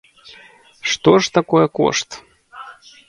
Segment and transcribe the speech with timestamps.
[0.93, 2.09] Што ж такое кошт?